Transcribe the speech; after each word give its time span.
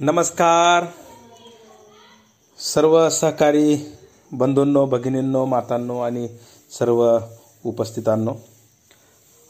नमस्कार. 0.00 0.84
सर्व 2.58 3.08
सहकारी 3.08 3.76
बंधूंनो 4.32 4.84
भगिनींनो 4.86 5.44
मातांनो 5.44 6.00
आणि 6.00 6.28
सर्व 6.78 7.18
उपस्थितांनो 7.64 8.34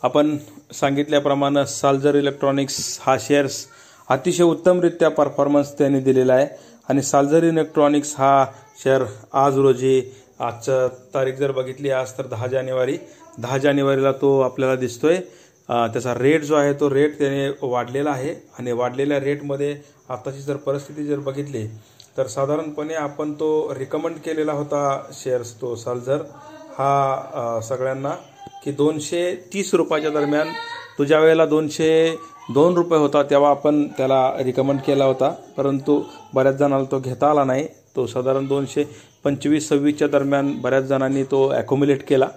आपण 0.02 0.36
सांगितल्याप्रमाणे 0.72 1.66
साल्जर 1.66 2.14
इलेक्ट्रॉनिक्स 2.14 2.98
हा 3.02 3.16
शेअर्स 3.20 3.66
अतिशय 4.08 4.42
उत्तमरित्या 4.42 5.08
परफॉर्मन्स 5.08 5.78
त्यांनी 5.78 6.00
दिलेला 6.00 6.34
आहे. 6.34 6.46
आणि 6.88 7.02
साल्जर 7.02 7.44
इलेक्ट्रॉनिक्स 7.44 8.14
हा 8.18 8.46
शेअर 8.78 9.02
आज 9.32 9.58
रोजी 9.58 10.14
आजचं 10.40 10.88
तारीख 11.14 11.34
जर 11.34 11.52
बघितली 11.52 11.90
आज 11.90 12.12
तर 12.18 12.26
दहा 12.26 12.46
जानेवारी. 12.46 12.98
दहा 13.38 13.58
जानेवारीला 13.58 14.12
तो 14.12 14.40
आपल्याला 14.40 14.76
दिसतोय. 14.76 15.18
त्याचा 15.68 16.14
रेट 16.14 16.42
जो 16.44 16.54
आहे 16.54 16.72
तो 16.80 16.90
रेट 16.90 17.18
त्याने 17.18 17.48
वाढलेला 17.62 18.10
आहे. 18.10 18.34
आणि 18.58 18.72
वाढलेल्या 18.72 19.20
रेटमध्ये 19.20 19.74
आताची 20.08 20.42
जर 20.42 20.56
परिस्थिती 20.56 21.04
जर 21.06 21.18
बघितली 21.18 21.66
तर 22.16 22.26
साधारणपणे 22.26 22.94
आपण 22.94 23.32
तो 23.40 23.48
रिकमेंड 23.78 24.16
केलेला 24.24 24.52
होता 24.52 25.00
शेअर्स 25.12 25.52
तो 25.60 25.74
सालझर 25.76 26.22
हा 26.78 27.60
सगळ्यांना 27.64 28.10
की 28.64 28.72
दोनशे 28.72 29.34
तीस 29.52 29.74
रुपयाच्या 29.74 30.10
दरम्यान 30.10 30.48
तो 30.98 31.04
वेळेला 31.20 31.46
दोनशे 31.46 32.16
दोन 32.54 32.74
रुपये 32.74 32.98
होता 32.98 33.22
तेव्हा 33.30 33.50
आपण 33.50 33.86
त्याला 33.96 34.20
रिकमेंड 34.44 34.80
केला 34.86 35.04
होता. 35.04 35.30
परंतु 35.56 36.00
बऱ्याच 36.34 36.54
जणांना 36.56 36.84
तो 36.90 36.98
घेता 36.98 37.30
आला 37.30 37.44
नाही. 37.44 37.66
तो 37.96 38.06
साधारण 38.06 38.46
दोनशे 38.46 38.84
पंचवीस 39.24 39.68
सव्वीसच्या 39.68 40.08
दरम्यान 40.08 40.52
बऱ्याच 40.62 40.84
जणांनी 40.84 41.22
तो 41.24 41.48
ॲक्युम्युलेट 41.52 42.06
केला. 42.08 42.28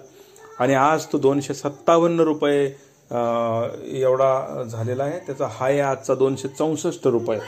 आणि 0.59 0.73
आज 0.73 1.05
तो 1.11 1.17
दोनशे 1.17 1.53
सत्तावन्न 1.53 2.19
रुपये 2.19 2.69
एवढा 3.11 4.63
झालेला 4.63 5.03
आहे. 5.03 5.19
त्याचा 5.27 5.47
हाय 5.51 5.79
आजचा 5.81 6.15
दोनशे 6.15 6.47
चौसष्ट 6.47 7.07
रुपये. 7.07 7.39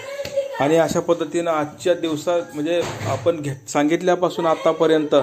आणि 0.60 0.78
अशा 0.78 1.00
पद्धतीनं 1.00 1.52
आजच्या 1.52 1.94
दिवसात 1.94 2.42
म्हणजे 2.54 2.82
आपण 3.10 3.42
घे 3.42 3.54
सांगितल्यापासून 3.68 4.46
आतापर्यंत 4.46 5.16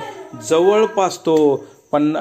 जवळपास 0.49 1.19
तो 1.27 1.37
पण 1.93 2.13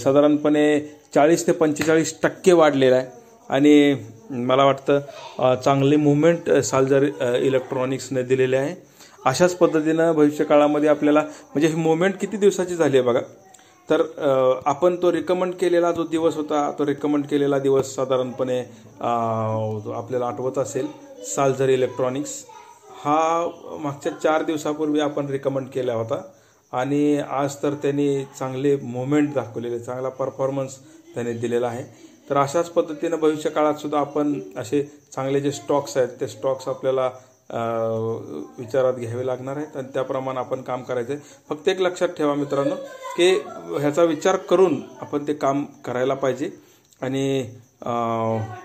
साधारणपणे 0.00 0.80
चाळीस 1.14 1.46
ते 1.46 1.52
पंचेचाळीस 1.52 2.14
टक्के 2.22 2.52
वाढलेला 2.52 2.96
आहे. 2.96 3.06
आणि 3.50 3.94
मला 4.30 4.64
वाटतं 4.64 5.54
चांगली 5.64 5.96
मुवमेंट 5.96 6.50
साल्जर 6.64 7.02
इलेक्ट्रॉनिक्सने 7.36 8.22
दिलेली 8.22 8.56
आहे. 8.56 8.74
अशाच 9.24 9.54
पद्धतीनं 9.56 10.12
भविष्यकाळामध्ये 10.12 10.88
आपल्याला 10.88 11.20
म्हणजे 11.20 11.68
ही 11.68 11.74
मुवमेंट 11.74 12.14
किती 12.20 12.36
दिवसाची 12.36 12.76
झाली 12.76 12.96
आहे 12.96 13.06
बघा? 13.06 13.20
तर 13.88 14.02
आपण 14.66 14.96
तो 15.02 15.12
रिकमेंड 15.12 15.54
केलेला 15.60 15.90
जो 15.92 16.04
दिवस 16.06 16.36
होता 16.36 16.70
तो 16.78 16.86
रिकमेंड 16.86 17.26
केलेला 17.26 17.58
दिवस 17.58 17.94
साधारणपणे 17.94 18.58
आपल्याला 19.00 20.26
आठवत 20.26 20.58
असेल 20.58 20.86
सालझर 21.34 21.68
इलेक्ट्रॉनिक्स 21.68 22.44
हा 23.04 23.48
मागच्या 23.82 24.12
चार 24.12 24.42
दिवसापूर्वी 24.42 25.00
आपण 25.00 25.26
रिकमेंड 25.26 25.68
केला 25.68 25.94
होता. 25.94 26.20
आणि 26.72 27.18
आज 27.18 27.56
तर 27.62 27.74
त्यांनी 27.82 28.24
चांगले 28.38 28.74
मुवमेंट 28.82 29.32
दाखवलेले 29.34 29.78
चांगला 29.78 30.08
परफॉर्मन्स 30.08 30.78
त्याने 31.14 31.32
दिलेला 31.32 31.68
आहे. 31.68 31.82
तर 32.30 32.36
अशाच 32.36 32.68
पद्धतीनं 32.70 33.16
भविष्य 33.20 33.50
काळात 33.50 33.74
सुद्धा 33.74 33.98
आपण 33.98 34.32
असे 34.56 34.82
चांगले 35.12 35.40
जे 35.40 35.50
स्टॉक्स 35.52 35.96
आहेत 35.96 36.08
ते 36.20 36.28
स्टॉक्स 36.28 36.68
आपल्याला 36.68 37.10
विचारात 37.52 38.94
घ्यावे 38.94 39.26
लागणार 39.26 39.56
आहेत 39.56 39.76
आणि 39.76 39.88
त्याप्रमाणे 39.94 40.38
आपण 40.40 40.62
काम 40.62 40.82
करायचं 40.82 41.12
आहे 41.12 41.22
फक्त 41.48 41.68
एक 41.68 41.80
लक्षात 41.80 42.08
ठेवा 42.08 42.34
मित्रांनो 42.34 42.74
की 43.16 43.30
ह्याचा 43.80 44.02
विचार 44.02 44.36
करून 44.50 44.80
आपण 45.00 45.26
ते 45.28 45.34
काम 45.34 45.64
करायला 45.84 46.14
पाहिजे 46.14 46.50
आणि 47.00 47.44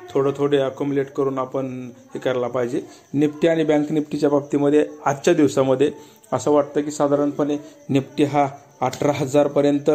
थोडं 0.10 0.32
थोडे 0.38 0.58
अकोमुलेट 0.58 1.10
करून 1.12 1.38
आपण 1.40 1.68
हे 2.14 2.20
करायला 2.20 2.48
पाहिजे. 2.48 2.82
निफ्टी 3.14 3.48
आणि 3.48 3.64
बँक 3.64 3.92
निफ्टीच्या 3.92 4.30
बाबतीमध्ये 4.30 4.86
आजच्या 5.06 5.34
दिवसामध्ये 5.34 5.92
असं 6.34 6.52
वाटतं 6.52 6.82
की 6.82 6.92
साधारणपणे 6.92 7.58
निफ्टी 7.90 8.24
हा 8.24 8.48
अठरा 8.82 9.12
हजारपर्यंत 9.16 9.90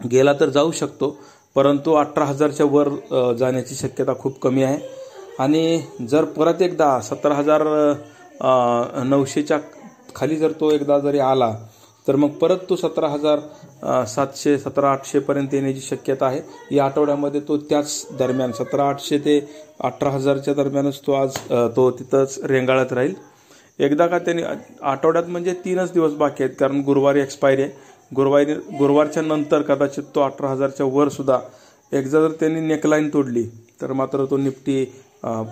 गेला 0.00 0.32
तर 0.40 0.48
जाऊ 0.48 0.70
शकतो 0.72 1.16
परंतु 1.56 1.92
अठरा 1.94 2.24
हजारच्या 2.24 2.66
वर 2.66 2.88
जाण्याची 3.38 3.74
शक्यता 3.74 4.14
खूप 4.18 4.38
कमी 4.42 4.62
आहे. 4.62 4.78
आणि 5.40 5.80
जर 6.10 6.24
परत 6.36 6.62
एकदा 6.62 6.98
सतरा 7.02 7.34
हजार 7.34 7.62
नऊशेच्या 9.06 9.58
खाली 10.14 10.36
जर 10.36 10.52
तो 10.60 10.70
एकदा 10.70 10.98
जरी 10.98 11.18
आला 11.18 11.52
तर 12.06 12.16
मग 12.16 12.30
परत 12.40 12.58
तो 12.68 12.76
सतरा 12.76 13.08
हजार 13.08 13.40
सातशे 14.06 14.56
सतरा 14.58 14.90
आठशेपर्यंत 14.92 15.54
येण्याची 15.54 15.80
शक्यता 15.80 16.26
आहे. 16.26 16.40
या 16.70 16.84
आठवड्यामध्ये 16.84 17.40
तो 17.48 17.56
त्याच 17.58 18.06
दरम्यान 18.18 18.52
सतरा 18.52 18.88
आठशे 18.88 19.18
ते 19.18 19.38
अठरा 19.80 20.10
हजारच्या 20.10 20.54
दरम्यानच 20.54 21.00
तो 21.06 21.12
आज 21.12 21.36
तो 21.76 21.90
तिथंच 21.90 22.38
रेंगाळत 22.44 22.92
राहील. 22.92 23.14
एकदा 23.78 24.06
का 24.06 24.18
त्याने 24.18 24.42
आठवड्यात 24.82 25.28
म्हणजे 25.28 25.52
तीनच 25.64 25.92
दिवस 25.92 26.12
बाकी 26.14 26.44
आहेत 26.44 26.54
कारण 26.60 26.80
गुरुवारी 26.86 27.20
एक्सपायरी 27.20 27.62
आहे. 27.62 27.70
गुरुवारी 28.12 28.54
गुरुवारच्या 28.78 29.22
नंतर 29.22 29.62
कदाचित 29.62 30.04
तो 30.14 30.20
अठरा 30.20 30.48
हजारच्या 30.48 30.86
वर 30.86 31.08
सुद्धा 31.08 31.38
एकदा 31.92 32.20
जर 32.20 32.32
त्यांनी 32.40 32.60
नेकलाईन 32.60 33.08
तोडली 33.12 33.42
तर 33.80 33.92
मात्र 33.92 34.24
तो 34.30 34.36
निफ्टी 34.36 34.84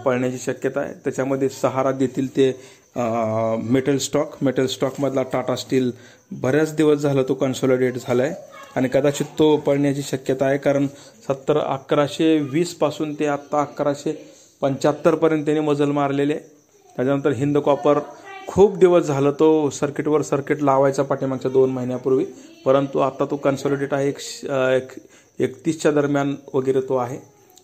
पळण्याची 0.04 0.38
शक्यता 0.38 0.80
आहे. 0.80 0.92
त्याच्यामध्ये 1.04 1.48
सहारा 1.48 1.92
देतील 1.92 2.36
ते 2.36 2.52
मेटल 2.96 3.96
स्टॉक 3.98 4.36
मेटल 4.42 4.66
स्टॉकमधला 4.66 5.22
टाटा 5.32 5.54
स्टील 5.56 5.90
बऱ्याच 6.40 6.74
दिवस 6.76 6.98
झालं 6.98 7.22
तो 7.28 7.34
कन्सोलिडेट 7.34 7.96
झाला 7.98 8.22
आहे 8.22 8.34
आणि 8.76 8.88
कदाचित 8.92 9.26
तो 9.38 9.56
पळण्याची 9.56 10.02
शक्यता 10.02 10.46
आहे 10.46 10.58
कारण 10.58 10.86
सत्तर 11.28 11.58
अकराशे 11.58 12.36
वीसपासून 12.50 13.14
ते 13.18 13.26
आत्ता 13.26 13.60
अकराशे 13.60 14.12
पंच्याहत्तरपर्यंत 14.62 15.44
त्यांनी 15.44 15.64
मजल 15.66 15.90
मारलेले 15.90 16.34
त्याच्यानंतर 16.34 17.32
हिंद 17.32 17.58
कॉपर 17.58 17.98
खूप 18.46 18.76
दिवस 18.78 19.06
झालं 19.06 19.32
तो 19.38 19.48
सर्किटवर 19.70 20.22
सर्किट 20.22 20.62
लावायचा 20.62 21.02
पाठीमागच्या 21.02 21.50
दोन 21.50 21.70
महिन्यापूर्वी. 21.70 22.24
परंतु 22.64 22.98
आत्ता 22.98 23.24
तो 23.30 23.36
कन्सॉलिडेट 23.36 23.94
आहे 23.94 24.08
एक 24.08 24.18
एक 24.46 24.92
एकतीसच्या 25.38 25.92
दरम्यान 25.92 26.34
वगैरे 26.54 26.80
तो 26.88 26.96
आहे 26.96 27.16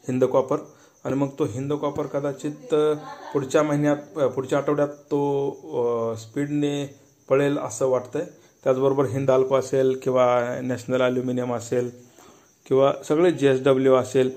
हिंद 0.08 0.24
कॉपर 0.24 0.56
आणि 1.04 1.14
मग 1.14 1.28
तो 1.38 1.44
हिंद 1.44 1.72
कॉपर 1.72 2.06
कदाचित 2.06 2.74
पुढच्या 3.32 3.62
महिन्यात 3.62 4.18
पुढच्या 4.34 4.58
आठवड्यात 4.58 4.88
तो 5.10 6.14
स्पीडने 6.20 6.84
पळेल 7.28 7.58
असं 7.58 7.86
वाटतंय. 7.88 8.24
त्याचबरोबर 8.64 9.06
हिंद 9.06 9.30
अल्प 9.30 9.54
असेल 9.54 9.96
किंवा 10.02 10.26
नॅशनल 10.62 11.00
ॲल्युमिनियम 11.02 11.54
असेल 11.54 11.90
किंवा 12.66 12.92
सगळे 13.08 13.30
जी 13.32 13.46
एस 13.46 13.62
डब्ल्यू 13.64 13.94
असेल 13.94 14.30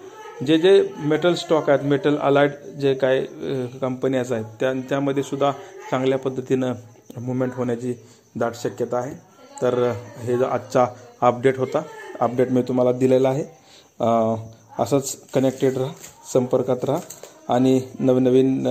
जे 0.48 0.58
जे 0.58 0.82
मेटल 1.00 1.34
स्टॉक 1.36 1.70
आहेत 1.70 1.84
मेटल 1.86 2.18
अलाइड 2.18 2.52
जे 2.82 2.94
काय 2.94 3.22
कंपन्याज 3.82 4.32
आहेत 4.34 4.46
त्यांच्यामध्ये 4.60 5.24
सुद्धा 5.24 5.52
चांगल्या 5.92 6.18
पद्धतीनं 6.20 6.74
मुवमेंट 7.18 7.54
होण्याची 7.56 7.94
दाट 8.36 8.56
शक्यता 8.56 8.98
आहे. 8.98 9.14
तर 9.62 9.92
हे 10.18 10.38
जो 10.38 10.46
आजचा 10.46 10.86
अपडेट 11.22 11.58
होता 11.60 11.82
अपडेट 12.20 12.52
मी 12.52 12.62
तुम्हाला 12.68 12.92
दिलेला 12.92 13.30
आहे. 13.30 13.44
असंच 14.80 15.16
कनेक्टेड 15.34 15.78
राहा 15.78 15.92
संपर्कात 16.34 16.86
राहा 16.86 17.54
आणि 17.54 17.82
नवनवीन 18.00 18.64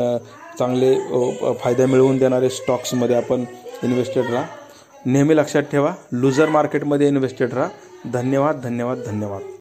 चांगले 0.58 0.94
फायदे 0.94 1.54
फायदा 1.60 1.86
मिळवून 1.86 2.18
देणारे 2.18 2.50
स्टॉक्समध्ये 2.50 3.16
आपण 3.16 3.44
इन्व्हेस्टेड 3.82 4.24
राहा. 4.24 4.44
नेहमी 5.06 5.36
लक्षात 5.36 5.62
ठेवा 5.62 5.94
लुझर 6.12 6.48
मार्केटमध्ये 6.48 7.08
इन्व्हेस्टेड 7.08 7.54
राहा. 7.54 7.68
धन्यवाद 8.12 8.60
धन्यवाद 8.60 8.98
धन्यवाद. 9.06 9.42